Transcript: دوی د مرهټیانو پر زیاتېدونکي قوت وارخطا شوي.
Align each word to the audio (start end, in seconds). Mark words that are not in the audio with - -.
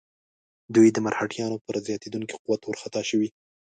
دوی 0.75 0.87
د 0.91 0.97
مرهټیانو 1.05 1.57
پر 1.65 1.75
زیاتېدونکي 1.85 2.35
قوت 2.43 2.61
وارخطا 2.65 3.01
شوي. 3.09 3.29